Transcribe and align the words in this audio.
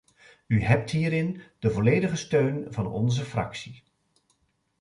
U 0.47 0.61
hebt 0.63 0.89
hierin 0.91 1.41
de 1.59 1.71
volledige 1.71 2.15
steun 2.15 2.67
van 2.69 2.87
onze 2.87 3.25
fractie. 3.25 3.83